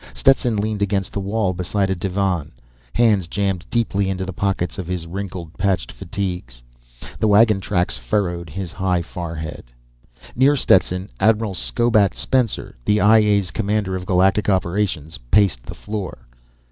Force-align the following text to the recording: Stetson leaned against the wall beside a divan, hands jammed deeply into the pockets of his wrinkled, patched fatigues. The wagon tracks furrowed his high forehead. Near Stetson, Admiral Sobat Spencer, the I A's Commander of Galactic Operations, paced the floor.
Stetson 0.15 0.57
leaned 0.57 0.81
against 0.81 1.13
the 1.13 1.19
wall 1.19 1.53
beside 1.53 1.91
a 1.91 1.95
divan, 1.95 2.53
hands 2.95 3.27
jammed 3.27 3.67
deeply 3.69 4.09
into 4.09 4.25
the 4.25 4.33
pockets 4.33 4.79
of 4.79 4.87
his 4.87 5.05
wrinkled, 5.05 5.55
patched 5.59 5.91
fatigues. 5.91 6.63
The 7.19 7.27
wagon 7.27 7.59
tracks 7.61 7.99
furrowed 7.99 8.49
his 8.49 8.71
high 8.71 9.03
forehead. 9.03 9.65
Near 10.35 10.55
Stetson, 10.55 11.11
Admiral 11.19 11.53
Sobat 11.53 12.15
Spencer, 12.15 12.77
the 12.83 12.99
I 12.99 13.19
A's 13.19 13.51
Commander 13.51 13.95
of 13.95 14.07
Galactic 14.07 14.49
Operations, 14.49 15.19
paced 15.29 15.61
the 15.65 15.75
floor. 15.75 16.25